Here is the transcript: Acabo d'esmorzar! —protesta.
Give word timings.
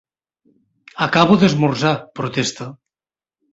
Acabo 1.07 1.37
d'esmorzar! 1.45 1.93
—protesta. 2.23 2.71